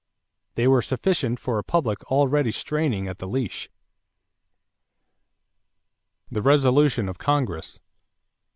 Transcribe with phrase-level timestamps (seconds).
[0.55, 3.69] They were sufficient for a public already straining at the leash.
[6.31, 7.79] =The Resolution of Congress.